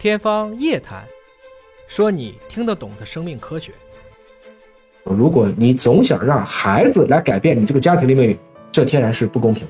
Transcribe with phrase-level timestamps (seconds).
[0.00, 1.04] 天方夜谭，
[1.86, 3.70] 说你听得懂的生命科学。
[5.04, 8.38] 如果你总想让孩子来改变你这个家庭的命运，
[8.72, 9.68] 这天然是不公平。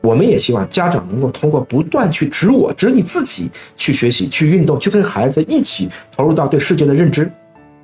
[0.00, 7.30] 我们也希望家长能够通过不断去指我、指你自己去学习、去运动、去跟孩子一起投入到对世界的认知，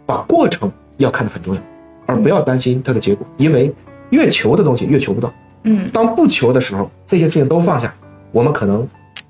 [0.05, 1.61] 把过程要看得很重要，
[2.07, 3.73] 而不要担心它的结果，因为
[4.11, 5.33] 越求的东西越求不到。
[5.62, 7.95] 嗯，当不求的时候，这些事情都放下，
[8.33, 8.85] 我们可能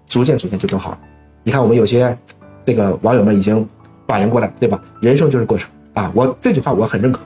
[0.06, 0.98] 逐渐逐渐就都好了。
[1.44, 2.16] 你看，我们有些
[2.64, 3.64] 这个网友们已经
[4.08, 4.80] 反应过来，对吧？
[5.00, 6.10] 人生就是过程啊！
[6.14, 7.20] 我这句话我很认可。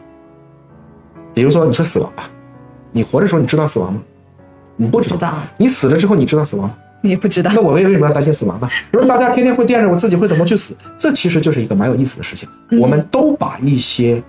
[1.32, 2.28] 比如说，你说死亡吧，
[2.90, 4.00] 你活着时候你知道死亡吗？
[4.76, 5.16] 你不知道。
[5.16, 6.74] 知道你死了之后你知道死亡吗？
[7.02, 7.60] 也不知道那。
[7.60, 8.68] 我为为什么要担心死亡呢？
[8.90, 12.48] 如果大家天天会惦着我自己会怎么去死，这其实就是一个蛮有意思的事情。
[12.70, 14.20] 嗯我们都把一些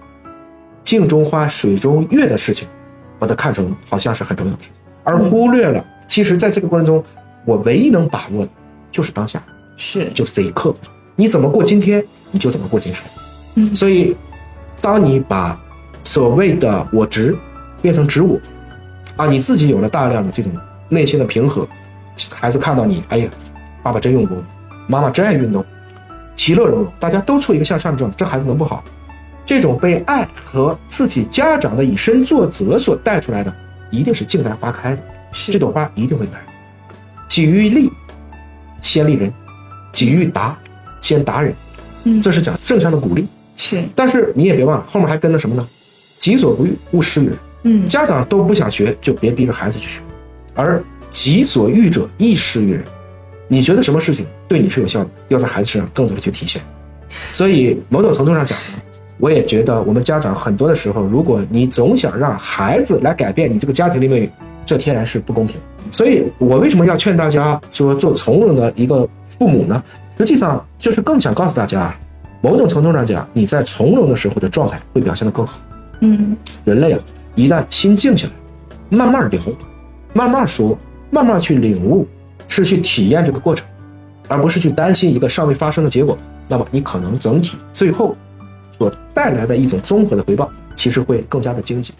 [0.83, 2.67] 镜中花水中月的事情，
[3.17, 7.03] 把它看成好像是很重要的事情，而忽略了，其实在这个过程中，
[7.43, 8.51] 我唯一能把握的
[8.91, 9.41] 就是当下，
[9.79, 10.75] 是，就是这一刻。
[11.15, 13.03] 你怎么过今天，你就怎么过今生。
[13.55, 14.15] 嗯所以，
[14.81, 15.59] 当你把
[16.03, 17.35] 所谓的我执
[17.81, 18.37] 变成执我，
[19.15, 20.51] 啊，你自己有了大量的这种
[20.89, 21.65] 内心的平和，
[22.35, 23.29] 孩子看到你，哎呀，
[23.81, 24.43] 爸爸真用功，
[24.85, 25.63] 妈妈真爱运动，
[26.35, 28.83] 其乐融融，大家都处一个向上的状态，这孩子能不好？
[29.45, 33.53] 这种被爱和自己家长的以身作则所带出来的，
[33.91, 36.33] 一定是静待花开的，是这朵花一定会开。
[37.27, 37.89] 己欲立，
[38.81, 39.31] 先立人；
[39.99, 40.57] 己欲达，
[41.01, 41.53] 先达人。
[42.05, 43.27] 嗯这是讲正向的鼓励。
[43.57, 45.67] 是，但是你也别忘了，后面还跟了什么呢？
[46.17, 47.37] 己所不欲，勿施于人。
[47.63, 49.99] 嗯，家长都不想学，就别逼着孩子去学；
[50.55, 52.81] 而己所欲者，亦施于人。
[53.49, 56.61] 你觉得什么事情对你是有效的，要在孩子身上更多的去体现。
[57.33, 58.81] 所以某种程度上讲呢，
[59.17, 64.29] 我也觉得我们家长很多的时候，如果你总想让孩子来改变你这个家庭的命运，
[64.69, 65.55] 这天然是不公平。
[65.91, 69.83] 所以我为什么要劝大家说做从容的一个父母呢？
[70.19, 71.91] 实际上就是更想告诉大家，
[72.41, 75.59] 某种程度上讲，你在从容的时候的状态会表现得更好。
[76.01, 76.99] 嗯，人类啊，
[77.33, 78.33] 一旦心静下来，
[78.95, 79.41] 慢慢聊，
[80.13, 80.77] 慢慢说，
[81.09, 82.07] 慢慢去领悟，
[82.47, 83.65] 是去体验这个过程，
[84.27, 86.15] 而不是去担心一个尚未发生的结果。
[86.47, 88.15] 那么你可能整体最后
[88.77, 91.91] 所带来的一种综合的回报，其实会更加的经济。